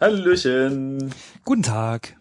[0.00, 1.12] Hallöchen.
[1.44, 2.16] Guten Tag.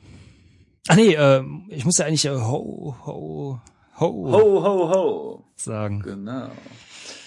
[0.90, 3.62] Ah nee, äh, ich muss ja eigentlich äh, ho, ho,
[4.00, 5.46] ho, Ho, ho, ho.
[5.56, 6.02] sagen.
[6.02, 6.50] Genau.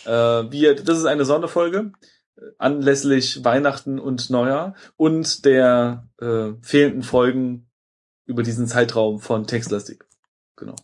[0.04, 1.92] Äh, wir, das ist eine Sonderfolge
[2.36, 7.70] äh, anlässlich Weihnachten und Neujahr und der äh, fehlenden Folgen
[8.26, 10.04] über diesen Zeitraum von Textlastik.
[10.56, 10.76] Genau.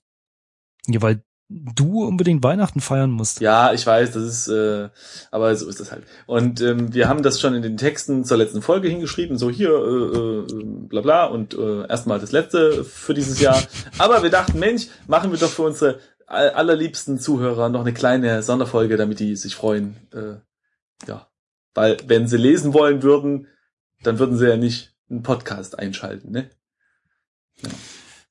[0.87, 3.41] Ja, weil du unbedingt Weihnachten feiern musst.
[3.41, 4.91] Ja, ich weiß, das ist, äh,
[5.31, 6.05] aber so ist das halt.
[6.27, 9.71] Und ähm, wir haben das schon in den Texten zur letzten Folge hingeschrieben, so hier,
[9.71, 13.63] äh, äh, bla bla und äh, erstmal das letzte für dieses Jahr.
[13.99, 18.43] Aber wir dachten, Mensch, machen wir doch für unsere all- allerliebsten Zuhörer noch eine kleine
[18.43, 19.97] Sonderfolge, damit die sich freuen.
[20.13, 20.37] Äh,
[21.09, 21.29] ja,
[21.75, 23.47] weil wenn sie lesen wollen würden,
[24.03, 26.51] dann würden sie ja nicht einen Podcast einschalten, ne?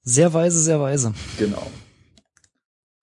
[0.04, 1.14] Sehr weise, sehr weise.
[1.40, 1.70] Genau.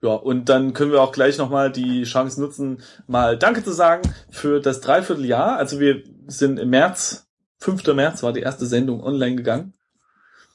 [0.05, 4.03] Ja, und dann können wir auch gleich nochmal die Chance nutzen, mal Danke zu sagen
[4.29, 5.57] für das Dreivierteljahr.
[5.57, 7.27] Also wir sind im März,
[7.61, 7.87] 5.
[7.87, 9.73] März war die erste Sendung online gegangen.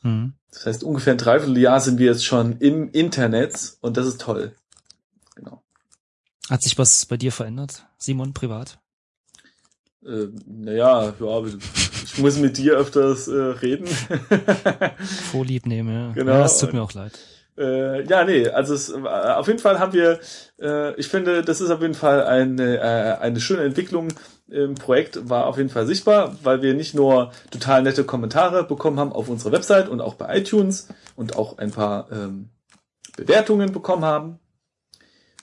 [0.04, 0.34] Mhm.
[0.52, 4.54] Das heißt, ungefähr ein Dreivierteljahr sind wir jetzt schon im Internet und das ist toll.
[5.34, 5.64] Genau.
[6.48, 8.78] Hat sich was bei dir verändert, Simon, privat?
[10.06, 11.44] Äh, naja, ja,
[12.04, 13.88] ich muss mit dir öfters äh, reden.
[15.32, 16.12] Vorlieb nehmen, ja.
[16.12, 16.34] Genau.
[16.34, 17.18] Ja, das tut mir auch leid.
[17.60, 20.20] Äh, ja, nee, also es, äh, auf jeden Fall haben wir,
[20.62, 24.08] äh, ich finde, das ist auf jeden Fall eine, äh, eine schöne Entwicklung
[24.48, 28.98] im Projekt, war auf jeden Fall sichtbar, weil wir nicht nur total nette Kommentare bekommen
[28.98, 30.88] haben auf unserer Website und auch bei iTunes
[31.18, 32.50] und auch ein paar ähm,
[33.18, 34.40] Bewertungen bekommen haben,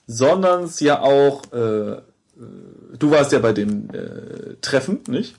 [0.06, 2.00] sondern es ja auch, äh, äh,
[2.98, 5.36] du warst ja bei dem äh, Treffen, nicht?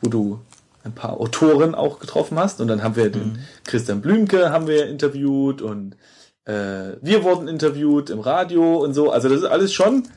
[0.00, 0.40] Wo du
[0.86, 4.86] ein paar Autoren auch getroffen hast und dann haben wir den Christian Blümke haben wir
[4.86, 5.96] interviewt und
[6.44, 9.10] äh, wir wurden interviewt im Radio und so.
[9.10, 10.08] Also das ist alles schon,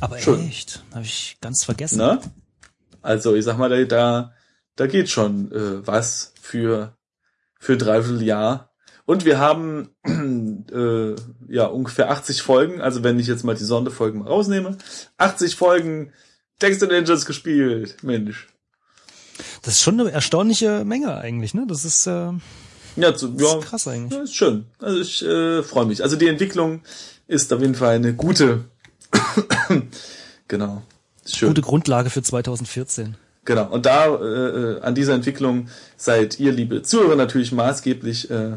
[0.00, 0.40] Aber Schön.
[0.48, 1.98] echt, habe ich ganz vergessen.
[1.98, 2.20] ne?
[3.02, 4.32] Also ich sag mal, da da,
[4.74, 6.96] da geht schon äh, was für
[7.58, 8.72] für dreiviertel Jahr.
[9.04, 9.90] Und wir haben
[10.72, 11.14] äh,
[11.48, 14.78] ja ungefähr 80 Folgen, also wenn ich jetzt mal die Sonderfolgen mal rausnehme,
[15.18, 16.12] 80 Folgen
[16.58, 18.02] Text and Angels gespielt.
[18.02, 18.48] Mensch.
[19.62, 21.64] Das ist schon eine erstaunliche Menge eigentlich, ne?
[21.68, 22.30] Das ist, äh,
[22.96, 24.12] Ja, zu, das ja ist krass eigentlich.
[24.12, 24.66] Ja, ist schön.
[24.78, 26.02] Also ich äh, freue mich.
[26.02, 26.80] Also die Entwicklung
[27.28, 28.64] ist auf jeden Fall eine gute.
[30.48, 30.82] genau.
[31.26, 31.48] Schön.
[31.48, 33.16] Gute Grundlage für 2014.
[33.44, 33.68] Genau.
[33.68, 38.52] Und da äh, äh, an dieser Entwicklung seid ihr, liebe Zuhörer, natürlich maßgeblich äh,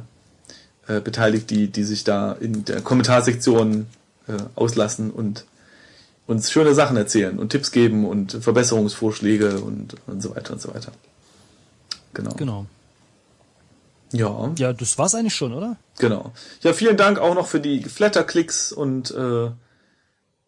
[0.87, 3.85] äh, beteiligt, die, die sich da in der Kommentarsektion
[4.27, 5.45] äh, auslassen und
[6.29, 10.71] uns schöne Sachen erzählen und Tipps geben und Verbesserungsvorschläge und, und so weiter und so
[10.73, 10.91] weiter.
[12.13, 12.35] Genau.
[12.35, 12.65] Genau.
[14.11, 14.51] Ja.
[14.57, 15.77] Ja, das war's eigentlich schon, oder?
[15.97, 16.31] Genau.
[16.61, 19.49] Ja, vielen Dank auch noch für die Flatter-Klicks und äh,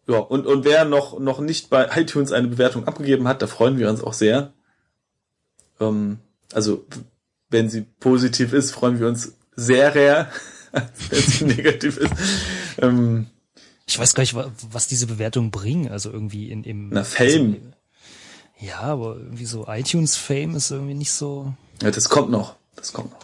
[0.08, 3.78] ja, und, und wer noch, noch nicht bei iTunes eine Bewertung abgegeben hat, da freuen
[3.78, 4.52] wir uns auch sehr.
[5.80, 6.18] Ähm,
[6.52, 6.84] also,
[7.50, 10.30] wenn sie positiv ist, freuen wir uns sehr sehr,
[11.10, 12.12] wenn sie negativ ist.
[12.78, 13.26] Ähm,
[13.86, 15.88] Ich weiß gar nicht, wa- was diese Bewertungen bringen.
[15.90, 17.54] Also irgendwie in im Na, Fame.
[17.54, 21.52] Also, ja, aber irgendwie so iTunes-Fame ist irgendwie nicht so.
[21.82, 22.54] ja, das kommt noch.
[22.76, 23.18] Das kommt noch.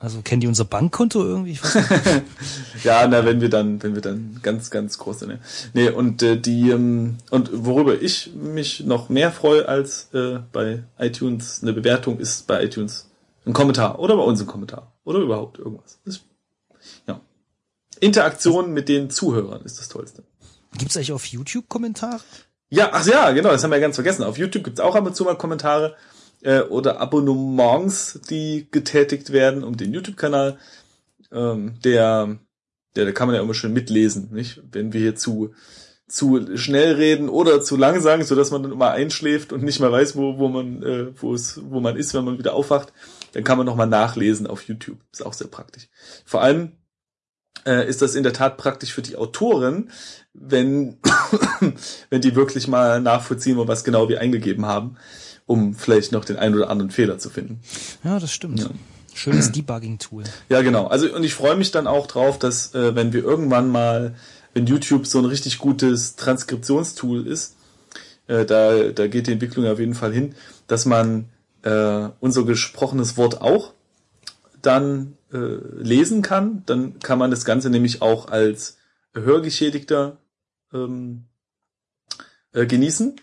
[0.00, 1.52] Also kennen die unser Bankkonto irgendwie?
[1.52, 1.60] Ich.
[2.84, 5.28] Ja, na, wenn wir dann, wenn wir dann ganz, ganz groß sind.
[5.30, 5.40] Ne?
[5.74, 10.84] Nee, und äh, die, ähm, und worüber ich mich noch mehr freue als äh, bei
[10.98, 13.08] iTunes eine Bewertung, ist bei iTunes
[13.44, 14.92] ein Kommentar oder bei uns ein Kommentar.
[15.04, 15.98] Oder überhaupt irgendwas.
[16.04, 16.20] Das,
[17.08, 17.20] ja.
[18.00, 20.22] Interaktion mit den Zuhörern ist das Tollste.
[20.76, 22.20] Gibt's eigentlich auf YouTube Kommentare?
[22.70, 24.22] Ja, ach ja, genau, das haben wir ganz vergessen.
[24.24, 25.96] Auf YouTube gibt's auch ab und zu mal Kommentare
[26.42, 30.58] äh, oder Abonnements, die getätigt werden um den YouTube-Kanal.
[31.32, 32.38] Ähm, der,
[32.94, 34.62] der, da kann man ja immer schön mitlesen, nicht?
[34.70, 35.54] Wenn wir hier zu
[36.08, 39.78] zu schnell reden oder zu lang sagen, so dass man dann immer einschläft und nicht
[39.78, 42.94] mehr weiß, wo, wo man, äh, wo es, wo man ist, wenn man wieder aufwacht,
[43.34, 44.98] dann kann man nochmal nachlesen auf YouTube.
[45.12, 45.88] Ist auch sehr praktisch.
[46.24, 46.72] Vor allem
[47.68, 49.90] äh, ist das in der Tat praktisch für die Autoren,
[50.32, 50.96] wenn,
[52.10, 54.96] wenn die wirklich mal nachvollziehen, was genau wir eingegeben haben,
[55.46, 57.60] um vielleicht noch den einen oder anderen Fehler zu finden.
[58.02, 58.60] Ja, das stimmt.
[58.60, 58.70] Ja.
[59.14, 60.24] Schönes Debugging-Tool.
[60.48, 60.86] Ja, genau.
[60.86, 64.14] Also und ich freue mich dann auch drauf, dass äh, wenn wir irgendwann mal,
[64.54, 67.56] wenn YouTube so ein richtig gutes Transkriptionstool ist,
[68.28, 70.36] äh, da, da geht die Entwicklung auf jeden Fall hin,
[70.68, 71.28] dass man
[71.62, 73.72] äh, unser gesprochenes Wort auch
[74.62, 76.62] dann äh, lesen kann.
[76.66, 78.78] Dann kann man das Ganze nämlich auch als
[79.14, 80.18] Hörgeschädigter
[80.72, 81.24] ähm,
[82.52, 83.20] äh, genießen.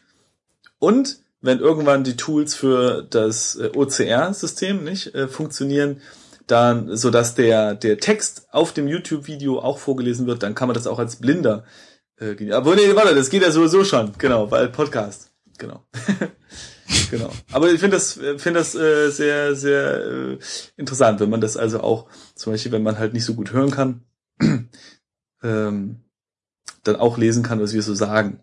[0.79, 6.01] Und wenn irgendwann die Tools für das äh, OCR-System nicht äh, funktionieren,
[6.47, 10.75] dann, so dass der der Text auf dem YouTube-Video auch vorgelesen wird, dann kann man
[10.75, 11.65] das auch als Blinder
[12.17, 12.53] äh, genießen.
[12.53, 15.85] Aber nee, warte, das geht ja sowieso schon, genau, weil Podcast, genau.
[17.11, 17.31] Genau.
[17.51, 20.37] Aber ich finde das, finde das äh, sehr, sehr äh,
[20.77, 23.71] interessant, wenn man das also auch, zum Beispiel, wenn man halt nicht so gut hören
[23.71, 24.01] kann,
[25.43, 26.01] ähm,
[26.83, 28.39] dann auch lesen kann, was wir so sagen.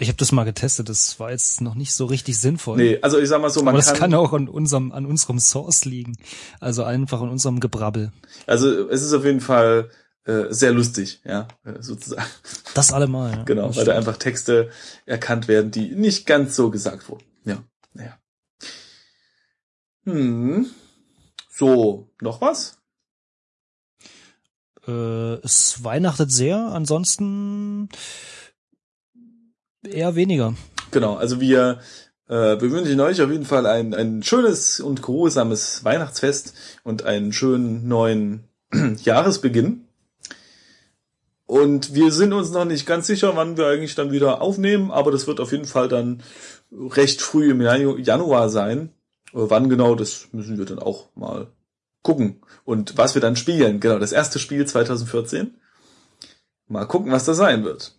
[0.00, 2.76] Ich habe das mal getestet, das war jetzt noch nicht so richtig sinnvoll.
[2.76, 5.06] Nee, also ich sag mal so, man Aber das kann, kann auch an unserem, an
[5.06, 6.16] unserem Source liegen.
[6.60, 8.12] Also einfach an unserem Gebrabbel.
[8.46, 9.90] also es ist auf jeden Fall
[10.28, 12.22] äh, sehr lustig, ja, äh, sozusagen.
[12.74, 13.32] Das allemal.
[13.32, 13.42] Ja.
[13.44, 13.96] Genau, weil da stimmt.
[13.96, 14.70] einfach Texte
[15.06, 17.24] erkannt werden, die nicht ganz so gesagt wurden.
[17.44, 17.64] Ja,
[17.94, 18.18] naja.
[20.04, 20.66] Hm.
[21.50, 22.76] So, noch was?
[24.86, 27.88] Äh, es weihnachtet sehr, ansonsten
[29.82, 30.54] eher weniger.
[30.90, 31.80] Genau, also wir,
[32.28, 36.52] äh, wir wünschen euch auf jeden Fall ein, ein schönes und geruhsames Weihnachtsfest
[36.84, 38.44] und einen schönen neuen
[39.02, 39.87] Jahresbeginn.
[41.48, 45.10] Und wir sind uns noch nicht ganz sicher, wann wir eigentlich dann wieder aufnehmen, aber
[45.10, 46.22] das wird auf jeden Fall dann
[46.70, 48.90] recht früh im Janu- Januar sein.
[49.32, 51.46] Äh, Wann genau, das müssen wir dann auch mal
[52.02, 52.42] gucken.
[52.66, 55.54] Und was wir dann spielen, genau, das erste Spiel 2014.
[56.68, 57.94] Mal gucken, was das sein wird.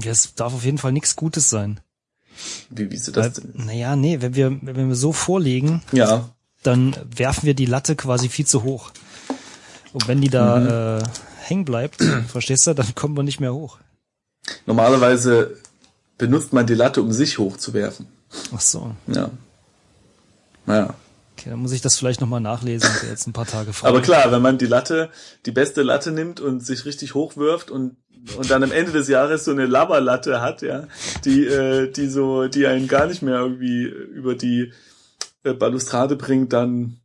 [0.00, 1.80] Ja, es darf auf jeden Fall nichts Gutes sein.
[2.70, 3.52] Wie, wie sie Weil, das denn?
[3.66, 6.30] naja, nee, wenn wir, wenn wir so vorlegen, Ja,
[6.62, 8.90] dann werfen wir die Latte quasi viel zu hoch.
[9.92, 11.02] Und wenn die da äh,
[11.48, 13.78] hängen bleibt, verstehst du, dann kommen wir nicht mehr hoch.
[14.66, 15.56] Normalerweise
[16.18, 18.06] benutzt man die Latte, um sich hochzuwerfen.
[18.54, 18.94] Ach so.
[19.06, 19.30] Ja.
[20.66, 20.94] Naja.
[21.32, 23.88] Okay, dann muss ich das vielleicht nochmal nachlesen, jetzt ein paar Tage frei.
[23.88, 25.10] Aber klar, wenn man die Latte,
[25.44, 27.96] die beste Latte nimmt und sich richtig hochwirft und
[28.36, 30.88] und dann am Ende des Jahres so eine Labberlatte hat, ja,
[31.24, 34.72] die äh, die so, die einen gar nicht mehr irgendwie über die
[35.44, 37.00] äh, Balustrade bringt, dann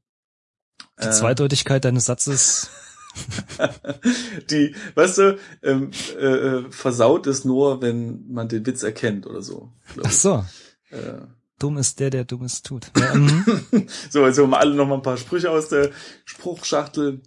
[1.00, 2.72] Die äh, Zweideutigkeit deines Satzes,
[4.50, 9.42] die, weißt du, ähm, äh, äh, versaut es nur, wenn man den Witz erkennt oder
[9.42, 9.72] so.
[10.04, 10.46] ach so,
[10.90, 11.22] Äh,
[11.60, 12.92] dumm ist der, der Dummes tut.
[12.98, 13.46] Ja, mhm.
[14.10, 15.92] So, also mal alle noch mal ein paar Sprüche aus der
[16.26, 17.22] Spruchschachtel.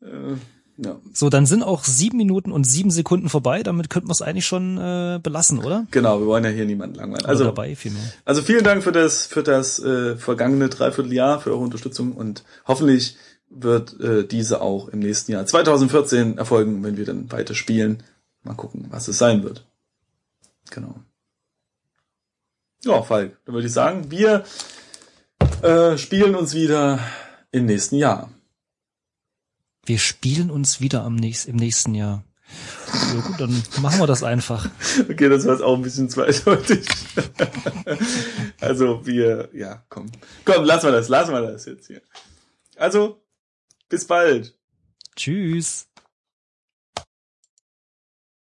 [0.00, 0.36] Äh,
[0.78, 0.96] ja.
[1.12, 4.46] so, dann sind auch sieben Minuten und sieben Sekunden vorbei, damit könnten wir es eigentlich
[4.46, 5.86] schon äh, belassen, oder?
[5.90, 7.20] Genau, wir wollen ja hier niemanden langweilen.
[7.24, 8.02] Oder Also, dabei vielmehr.
[8.24, 13.16] also vielen Dank für das, für das äh, vergangene Dreivierteljahr, für eure Unterstützung und hoffentlich
[13.54, 18.02] wird äh, diese auch im nächsten Jahr 2014 erfolgen, wenn wir dann weiter spielen.
[18.42, 19.66] Mal gucken, was es sein wird.
[20.70, 20.94] Genau.
[22.84, 24.44] Ja, Falk, dann würde ich sagen, wir
[25.62, 26.98] äh, spielen uns wieder
[27.52, 28.30] im nächsten Jahr.
[29.84, 32.24] Wir spielen uns wieder am nächsten, im nächsten Jahr.
[33.14, 34.68] Ja gut, dann machen wir das einfach.
[35.08, 36.86] Okay, das war jetzt auch ein bisschen zweideutig.
[38.60, 40.10] also wir, ja, komm.
[40.44, 42.02] Komm, lassen wir das, lassen wir das jetzt hier.
[42.76, 43.21] Also,
[43.92, 44.56] bis bald.
[45.16, 45.86] Tschüss.